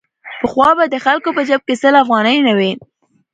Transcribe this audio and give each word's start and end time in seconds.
پخوا 0.41 0.69
به 0.77 0.85
د 0.89 0.95
خلکو 1.05 1.29
په 1.35 1.41
جېب 1.47 1.61
کې 1.67 1.75
سل 1.81 1.93
افغانۍ 2.03 2.37
نه 2.47 2.53
وې. 2.57 2.71